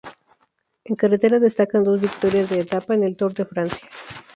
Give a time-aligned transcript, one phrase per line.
[0.83, 3.87] En carretera destacan dos victorias de etapa en el Tour de Francia.